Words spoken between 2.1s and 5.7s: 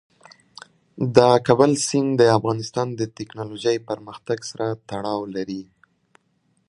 د افغانستان د تکنالوژۍ پرمختګ سره تړاو لري.